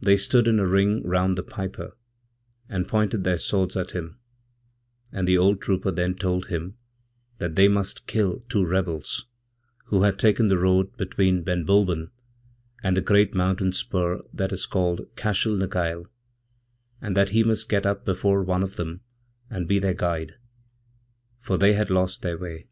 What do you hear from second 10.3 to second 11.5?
the roadbetween